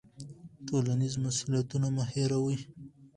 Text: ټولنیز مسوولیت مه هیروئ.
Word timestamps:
ټولنیز 0.67 1.13
مسوولیت 1.23 1.69
مه 1.95 2.03
هیروئ. 2.13 2.57